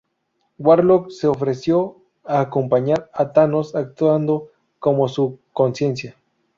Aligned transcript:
Warlock 0.57 1.11
se 1.11 1.27
ofreció 1.27 2.01
a 2.25 2.39
acompañar 2.39 3.11
a 3.13 3.31
Thanos 3.33 3.75
actuando 3.75 4.47
como 4.79 5.07
su 5.07 5.37
"conciencia". 5.53 6.15